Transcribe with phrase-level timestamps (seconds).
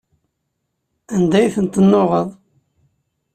[1.15, 2.27] Anda ay tent-tennuɣeḍ?